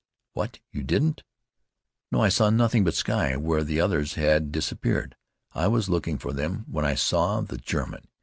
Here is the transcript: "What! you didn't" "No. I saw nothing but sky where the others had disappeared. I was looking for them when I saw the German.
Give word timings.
"What! 0.33 0.57
you 0.71 0.81
didn't" 0.81 1.21
"No. 2.11 2.21
I 2.23 2.29
saw 2.29 2.49
nothing 2.49 2.83
but 2.83 2.95
sky 2.95 3.37
where 3.37 3.63
the 3.63 3.79
others 3.79 4.15
had 4.15 4.51
disappeared. 4.51 5.15
I 5.53 5.67
was 5.67 5.89
looking 5.89 6.17
for 6.17 6.33
them 6.33 6.65
when 6.67 6.85
I 6.85 6.95
saw 6.95 7.41
the 7.41 7.59
German. 7.59 8.07